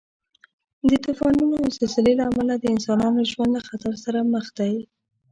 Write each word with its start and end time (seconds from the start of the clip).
د 0.89 0.91
طوفانو 1.05 1.45
او 1.61 1.65
زلزلې 1.75 2.13
له 2.19 2.23
امله 2.31 2.53
د 2.57 2.63
انسانانو 2.75 3.27
ژوند 3.31 3.51
له 3.55 3.61
خطر 3.67 3.93
سره 4.03 4.19
مخ 4.33 4.45
دی. 4.57 4.73